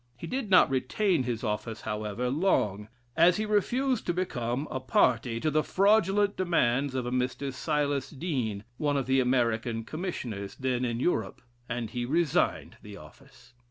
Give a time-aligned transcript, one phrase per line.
[0.17, 5.39] He did not retain his office, however, long, as he refused to become a party
[5.39, 7.53] to the fraudulent demands of a Mr.
[7.53, 13.53] Silas Deane, one of the American Commissioners, then in Europe; and he resigned the office.